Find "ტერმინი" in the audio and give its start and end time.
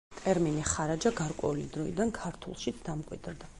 0.19-0.63